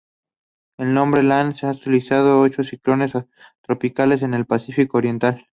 [0.79, 3.11] El nombre Lane se ha utilizado ocho ciclones
[3.61, 5.45] tropicales en el Pacífico Oriental.